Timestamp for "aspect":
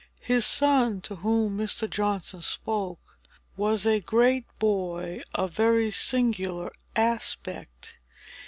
6.95-7.93